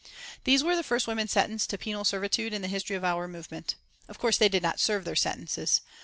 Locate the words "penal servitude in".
1.77-2.63